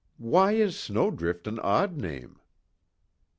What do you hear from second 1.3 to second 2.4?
an odd name?"